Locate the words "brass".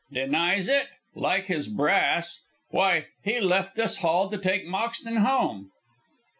1.67-2.39